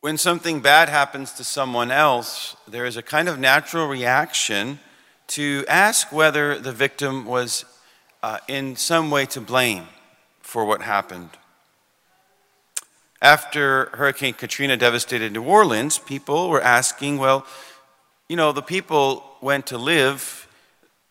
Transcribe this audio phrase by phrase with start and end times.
[0.00, 4.80] When something bad happens to someone else, there is a kind of natural reaction
[5.28, 7.66] to ask whether the victim was
[8.22, 9.88] uh, in some way to blame
[10.40, 11.28] for what happened.
[13.20, 17.44] After Hurricane Katrina devastated New Orleans, people were asking, well,
[18.26, 20.48] you know, the people went to live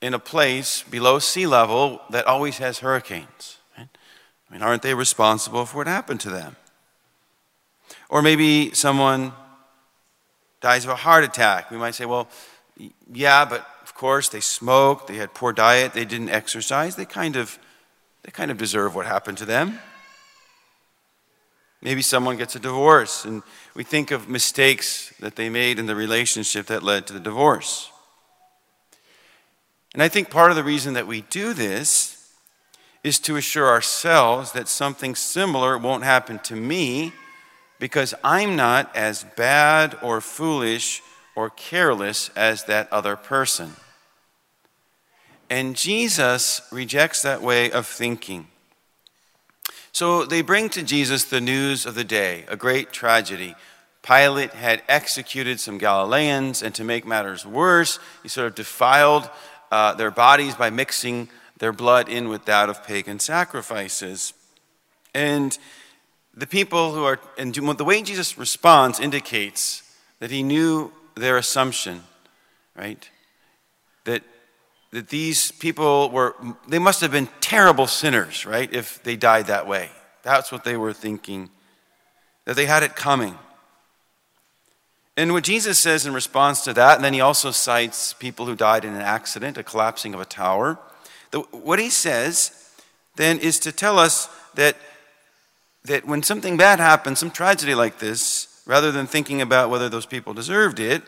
[0.02, 3.60] in a place below sea level that always has hurricanes.
[3.78, 3.90] Right?
[4.50, 6.56] I mean, aren't they responsible for what happened to them?
[8.10, 9.32] Or maybe someone
[10.62, 11.72] dies of a heart attack.
[11.72, 12.28] We might say, well,
[13.14, 16.96] yeah, but of course they smoked, they had poor diet, they didn't exercise.
[16.96, 17.60] They kind of,
[18.24, 19.80] they kind of deserve what happened to them.
[21.82, 23.42] Maybe someone gets a divorce and
[23.74, 27.90] we think of mistakes that they made in the relationship that led to the divorce.
[29.94, 32.32] And I think part of the reason that we do this
[33.02, 37.14] is to assure ourselves that something similar won't happen to me
[37.80, 41.02] because I'm not as bad or foolish
[41.36, 43.74] or careless as that other person.
[45.50, 48.48] And Jesus rejects that way of thinking.
[49.92, 53.56] So they bring to Jesus the news of the day, a great tragedy.
[54.04, 59.30] Pilate had executed some Galileans, and to make matters worse, he sort of defiled
[59.72, 64.34] uh, their bodies by mixing their blood in with that of pagan sacrifices.
[65.14, 65.58] And
[66.40, 69.84] the people who are, and the way Jesus responds indicates
[70.20, 72.04] that he knew their assumption,
[72.78, 73.10] right?
[74.06, 74.24] That,
[74.92, 76.36] that these people were,
[76.68, 78.74] they must have been terrible sinners, right?
[78.74, 79.90] If they died that way.
[80.24, 81.50] That's what they were thinking,
[82.46, 83.38] that they had it coming.
[85.18, 88.56] And what Jesus says in response to that, and then he also cites people who
[88.56, 90.80] died in an accident, a collapsing of a tower.
[91.32, 92.72] The, what he says
[93.18, 94.78] then is to tell us that
[95.86, 100.06] that when something bad happens, some tragedy like this, rather than thinking about whether those
[100.06, 101.02] people deserved it,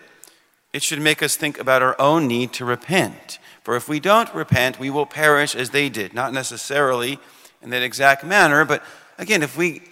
[0.73, 3.39] it should make us think about our own need to repent.
[3.63, 6.13] For if we don't repent, we will perish as they did.
[6.13, 7.19] Not necessarily
[7.61, 8.83] in that exact manner, but
[9.17, 9.83] again, if we,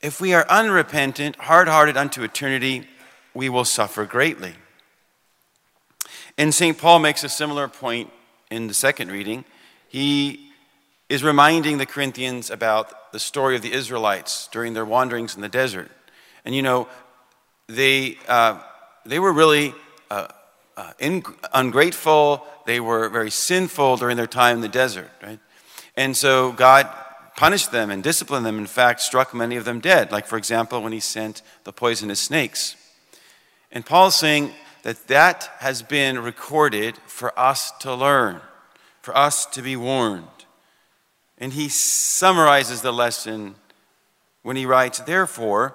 [0.00, 2.86] if we are unrepentant, hard hearted unto eternity,
[3.34, 4.54] we will suffer greatly.
[6.38, 6.78] And St.
[6.78, 8.10] Paul makes a similar point
[8.50, 9.44] in the second reading.
[9.88, 10.50] He
[11.08, 15.48] is reminding the Corinthians about the story of the Israelites during their wanderings in the
[15.48, 15.90] desert.
[16.44, 16.88] And you know,
[17.68, 18.60] they, uh,
[19.06, 19.74] they were really
[20.10, 20.28] uh,
[20.76, 21.22] uh, in,
[21.54, 25.38] ungrateful, they were very sinful during their time in the desert, right?
[25.96, 26.88] And so God
[27.36, 30.82] punished them and disciplined them, in fact, struck many of them dead, like, for example,
[30.82, 32.76] when he sent the poisonous snakes.
[33.70, 34.52] And Paul's saying
[34.82, 38.40] that that has been recorded for us to learn,
[39.00, 40.26] for us to be warned.
[41.42, 43.56] And he summarizes the lesson
[44.44, 45.74] when he writes, Therefore,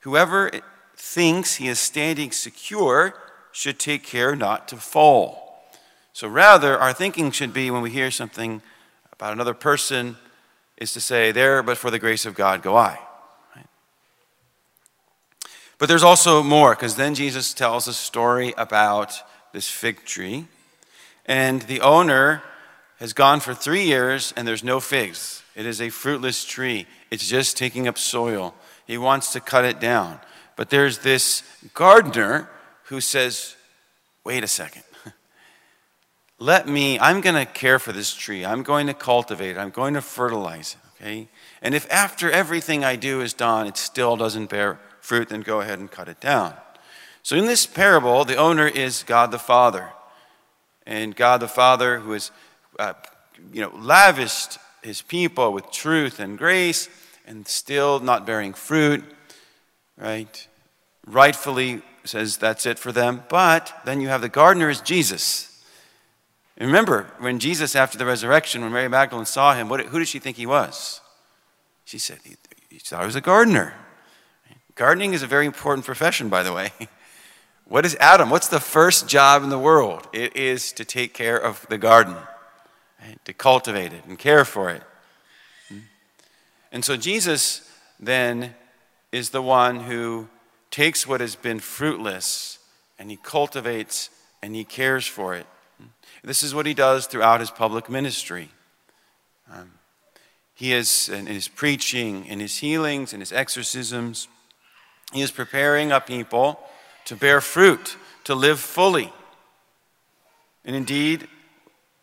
[0.00, 0.50] whoever
[0.96, 3.12] thinks he is standing secure
[3.52, 5.68] should take care not to fall.
[6.14, 8.62] So rather, our thinking should be when we hear something
[9.12, 10.16] about another person,
[10.78, 12.98] is to say, There, but for the grace of God, go I.
[15.76, 19.12] But there's also more, because then Jesus tells a story about
[19.52, 20.46] this fig tree.
[21.26, 22.42] And the owner
[22.98, 25.42] has gone for three years and there's no figs.
[25.54, 28.54] It is a fruitless tree, it's just taking up soil.
[28.86, 30.20] He wants to cut it down.
[30.54, 31.42] But there's this
[31.74, 32.48] gardener
[32.84, 33.56] who says,
[34.24, 34.82] wait a second.
[36.38, 38.44] Let me, I'm going to care for this tree.
[38.44, 39.58] I'm going to cultivate it.
[39.58, 41.28] I'm going to fertilize it, okay?
[41.62, 45.60] And if after everything I do is done, it still doesn't bear fruit, then go
[45.60, 46.54] ahead and cut it down.
[47.22, 49.90] So in this parable, the owner is God the Father.
[50.86, 52.30] And God the Father, who is
[52.78, 52.94] uh,
[53.52, 56.88] you know, lavished his people with truth and grace
[57.26, 59.02] and still not bearing fruit,
[59.98, 60.46] right?
[61.06, 63.24] Rightfully says that's it for them.
[63.28, 65.52] But then you have the gardener is Jesus.
[66.56, 70.08] And remember, when Jesus, after the resurrection, when Mary Magdalene saw him, what, who did
[70.08, 71.00] she think he was?
[71.84, 72.36] She said, he,
[72.70, 73.74] he thought he was a gardener.
[74.74, 76.72] Gardening is a very important profession, by the way.
[77.68, 78.30] What is Adam?
[78.30, 80.06] What's the first job in the world?
[80.12, 82.14] It is to take care of the garden
[83.06, 83.24] right?
[83.24, 84.82] to cultivate it and care for it.
[86.72, 88.54] And so Jesus then
[89.12, 90.28] is the one who
[90.70, 92.58] takes what has been fruitless
[92.98, 94.10] and he cultivates
[94.42, 95.46] and he cares for it.
[96.22, 98.50] This is what he does throughout his public ministry.
[99.50, 99.72] Um,
[100.54, 104.26] he is in his preaching, in his healings, in his exorcisms.
[105.12, 106.58] He is preparing a people
[107.04, 109.12] to bear fruit, to live fully.
[110.64, 111.28] And indeed,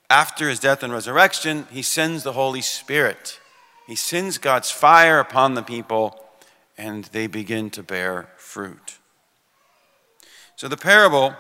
[0.10, 3.40] after his death and resurrection, he sends the Holy Spirit.
[3.88, 6.20] He sends God's fire upon the people,
[6.78, 9.00] and they begin to bear fruit.
[10.56, 11.36] So the parable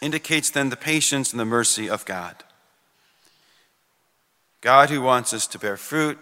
[0.00, 2.36] indicates then the patience and the mercy of God.
[4.60, 6.18] God who wants us to bear fruit,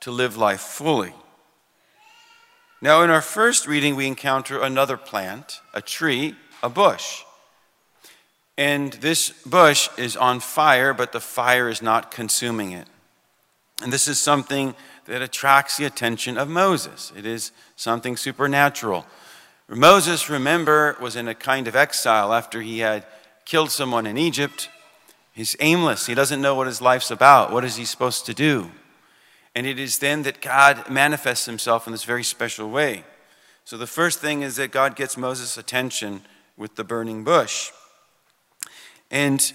[0.00, 1.12] to live life fully.
[2.80, 7.22] Now, in our first reading, we encounter another plant, a tree, a bush.
[8.58, 12.86] And this bush is on fire, but the fire is not consuming it.
[13.82, 14.74] And this is something
[15.06, 17.12] that attracts the attention of Moses.
[17.16, 19.06] It is something supernatural.
[19.68, 23.06] Moses, remember, was in a kind of exile after he had
[23.44, 24.68] killed someone in Egypt.
[25.32, 26.06] He's aimless.
[26.06, 27.52] He doesn't know what his life's about.
[27.52, 28.70] What is he supposed to do?
[29.54, 33.04] And it is then that God manifests himself in this very special way.
[33.64, 36.22] So the first thing is that God gets Moses' attention
[36.56, 37.70] with the burning bush.
[39.12, 39.52] And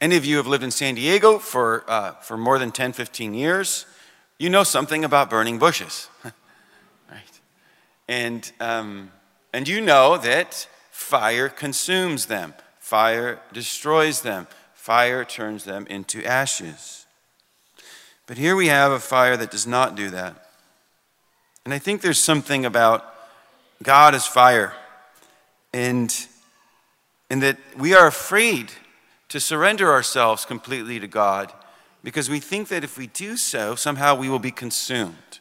[0.00, 3.34] any of you have lived in San Diego for, uh, for more than 10, 15
[3.34, 3.84] years,
[4.38, 6.08] you know something about burning bushes.
[6.24, 7.40] right?
[8.08, 9.12] And, um,
[9.52, 17.04] and you know that fire consumes them, fire destroys them, fire turns them into ashes.
[18.26, 20.48] But here we have a fire that does not do that.
[21.66, 23.04] And I think there's something about
[23.82, 24.72] God as fire
[25.74, 26.10] and,
[27.30, 28.72] and that we are afraid
[29.28, 31.52] to surrender ourselves completely to God
[32.02, 35.40] because we think that if we do so, somehow we will be consumed.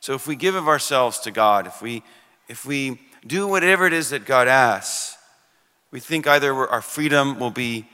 [0.00, 2.02] So if we give of ourselves to God, if we,
[2.48, 5.18] if we do whatever it is that God asks,
[5.90, 7.86] we think either our freedom will be,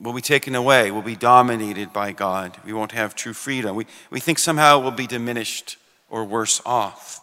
[0.00, 2.56] will be taken away, will be dominated by God.
[2.64, 3.76] We won't have true freedom.
[3.76, 5.76] We, we think somehow we'll be diminished
[6.10, 7.20] or worse off.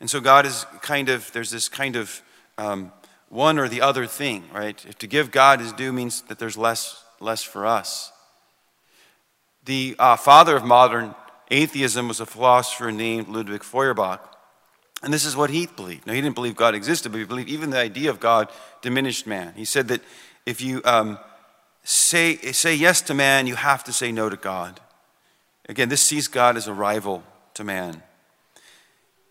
[0.00, 2.20] And so God is kind of, there's this kind of
[2.58, 2.90] um,
[3.30, 4.84] one or the other thing, right?
[4.86, 8.12] If to give God his due means that there's less, less for us.
[9.64, 11.14] The uh, father of modern
[11.50, 14.26] atheism was a philosopher named Ludwig Feuerbach.
[15.02, 16.06] And this is what he believed.
[16.06, 18.48] Now, he didn't believe God existed, but he believed even the idea of God
[18.82, 19.54] diminished man.
[19.56, 20.02] He said that
[20.44, 21.18] if you um,
[21.84, 24.80] say, say yes to man, you have to say no to God.
[25.68, 27.22] Again, this sees God as a rival
[27.54, 28.02] to man.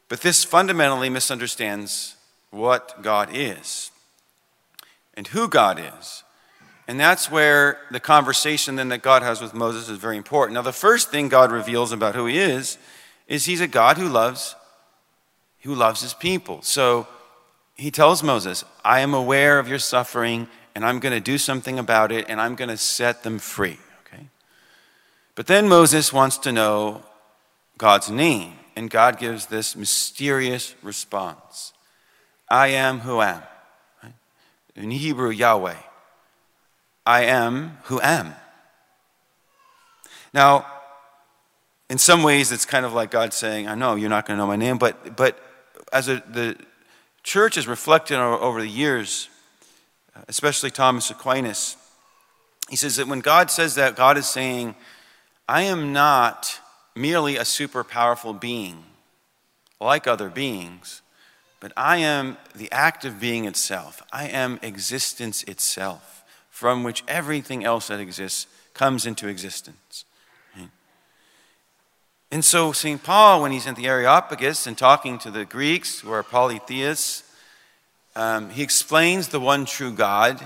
[0.08, 2.16] But this fundamentally misunderstands
[2.52, 3.92] what God is
[5.14, 6.24] and who God is.
[6.88, 10.56] And that's where the conversation then that God has with Moses is very important.
[10.56, 12.78] Now, the first thing God reveals about who he is
[13.28, 14.56] is he's a God who loves
[15.64, 16.62] who loves his people.
[16.62, 17.06] So
[17.76, 21.78] he tells Moses, I am aware of your suffering and I'm going to do something
[21.78, 23.78] about it and I'm going to set them free.
[24.06, 24.28] Okay?
[25.36, 27.04] But then Moses wants to know
[27.78, 31.74] God's name, and God gives this mysterious response
[32.50, 33.42] I am who am.
[34.76, 35.76] In Hebrew, Yahweh.
[37.06, 38.34] I am who am.
[40.34, 40.66] Now,
[41.90, 44.44] in some ways, it's kind of like God saying, I know you're not going to
[44.44, 45.40] know my name, but, but
[45.92, 46.56] as a, the
[47.24, 49.28] church has reflected over the years,
[50.28, 51.78] especially Thomas Aquinas,
[52.70, 54.76] he says that when God says that, God is saying,
[55.48, 56.60] I am not
[56.96, 58.84] merely a super powerful being
[59.82, 61.02] like other beings,
[61.60, 64.02] but I am the act of being itself.
[64.12, 70.06] I am existence itself from which everything else that exists comes into existence.
[72.32, 73.02] And so, St.
[73.02, 77.24] Paul, when he's in the Areopagus and talking to the Greeks who are polytheists,
[78.16, 80.40] um, he explains the one true God,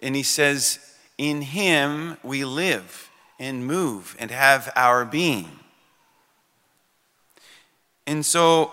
[0.00, 0.78] and he says,
[1.18, 3.10] In him we live
[3.40, 5.48] and move and have our being.
[8.06, 8.72] And so,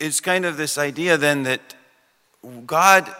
[0.00, 1.74] it's kind of this idea then that
[2.66, 3.12] God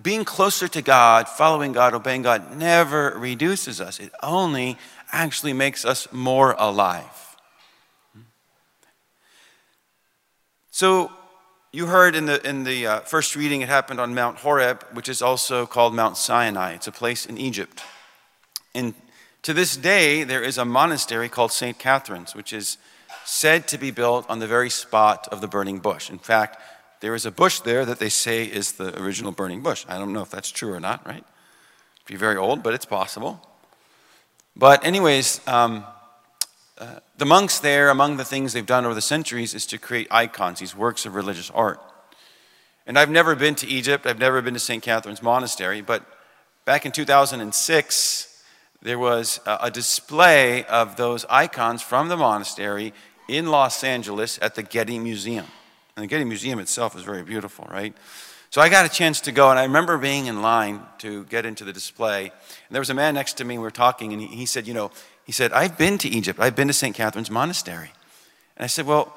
[0.00, 4.00] being closer to God, following God, obeying God, never reduces us.
[4.00, 4.76] It only
[5.12, 7.36] actually makes us more alive.
[10.70, 11.12] So,
[11.72, 15.08] you heard in the, in the uh, first reading, it happened on Mount Horeb, which
[15.08, 16.72] is also called Mount Sinai.
[16.72, 17.82] It's a place in Egypt.
[18.74, 18.94] And
[19.42, 21.78] to this day, there is a monastery called St.
[21.78, 22.78] Catherine's, which is
[23.24, 26.10] said to be built on the very spot of the burning bush.
[26.10, 26.60] In fact,
[27.00, 29.84] there is a bush there that they say is the original burning bush.
[29.88, 31.24] I don't know if that's true or not, right?
[31.96, 33.46] It'd be very old, but it's possible.
[34.56, 35.84] But, anyways, um,
[36.78, 40.08] uh, the monks there, among the things they've done over the centuries, is to create
[40.10, 41.80] icons, these works of religious art.
[42.86, 44.82] And I've never been to Egypt, I've never been to St.
[44.82, 46.04] Catherine's Monastery, but
[46.64, 48.42] back in 2006,
[48.82, 52.92] there was a display of those icons from the monastery
[53.28, 55.46] in Los Angeles at the Getty Museum.
[55.96, 57.94] And the Getty Museum itself is very beautiful, right?
[58.50, 61.44] So I got a chance to go, and I remember being in line to get
[61.44, 62.24] into the display.
[62.24, 64.66] And there was a man next to me, we were talking, and he, he said,
[64.66, 64.90] You know,
[65.24, 66.94] he said, I've been to Egypt, I've been to St.
[66.94, 67.90] Catherine's Monastery.
[68.56, 69.16] And I said, Well,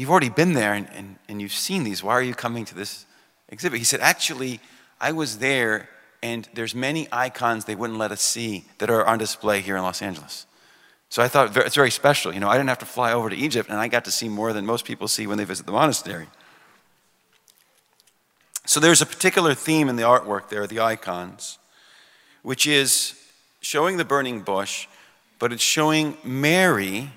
[0.00, 2.02] You've already been there and, and, and you've seen these.
[2.02, 3.04] Why are you coming to this
[3.50, 3.80] exhibit?
[3.80, 4.58] He said, Actually,
[4.98, 5.90] I was there
[6.22, 9.82] and there's many icons they wouldn't let us see that are on display here in
[9.82, 10.46] Los Angeles.
[11.10, 12.32] So I thought it's very special.
[12.32, 14.28] You know, I didn't have to fly over to Egypt, and I got to see
[14.28, 16.28] more than most people see when they visit the monastery.
[18.64, 21.58] So there's a particular theme in the artwork there, the icons,
[22.42, 23.20] which is
[23.60, 24.86] showing the burning bush,
[25.40, 27.10] but it's showing Mary.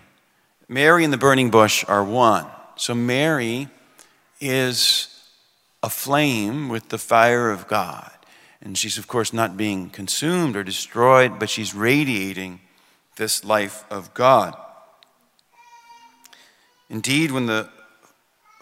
[0.67, 2.47] Mary and the burning bush are one.
[2.75, 3.67] So Mary
[4.41, 5.07] is
[5.83, 8.09] aflame with the fire of God.
[8.59, 12.59] And she's, of course, not being consumed or destroyed, but she's radiating
[13.15, 14.55] this life of God.
[16.89, 17.70] Indeed, when the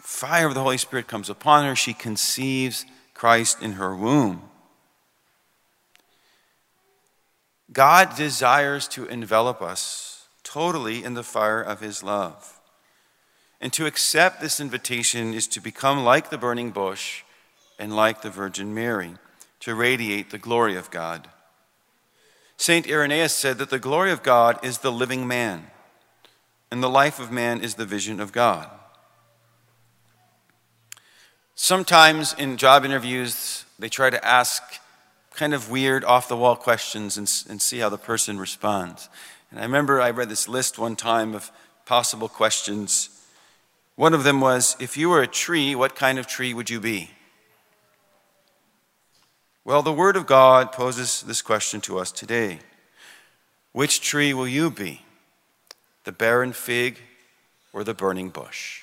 [0.01, 4.43] fire of the Holy Spirit comes upon her, she conceives Christ in her womb.
[7.71, 12.59] God desires to envelop us totally in the fire of his love.
[13.61, 17.23] And to accept this invitation is to become like the burning bush
[17.79, 19.13] and like the Virgin Mary,
[19.61, 21.29] to radiate the glory of God.
[22.61, 22.87] St.
[22.87, 25.71] Irenaeus said that the glory of God is the living man,
[26.69, 28.69] and the life of man is the vision of God.
[31.55, 34.61] Sometimes in job interviews, they try to ask
[35.33, 39.09] kind of weird, off the wall questions and, and see how the person responds.
[39.49, 41.51] And I remember I read this list one time of
[41.87, 43.09] possible questions.
[43.95, 46.79] One of them was If you were a tree, what kind of tree would you
[46.79, 47.09] be?
[49.63, 52.59] Well, the Word of God poses this question to us today
[53.71, 55.01] Which tree will you be?
[56.03, 56.99] The barren fig
[57.71, 58.81] or the burning bush?